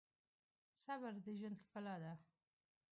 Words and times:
صبر 0.83 1.13
د 1.25 1.27
ژوند 1.39 1.57
ښکلا 1.63 1.95
ده. 2.03 2.13